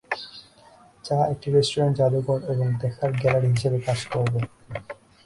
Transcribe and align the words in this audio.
যা 1.05 1.17
একটি 1.33 1.47
রেস্টুরেন্ট, 1.49 1.95
যাদুঘর, 1.99 2.39
এবং 2.53 2.67
দেখার 2.81 3.11
গ্যালারি 3.21 3.49
হিসাবে 3.55 3.79
কাজ 3.87 3.99
করবে। 4.13 4.39